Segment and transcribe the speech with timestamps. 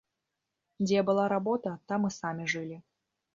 [0.85, 2.81] Дзе была работа, там і самі жылі.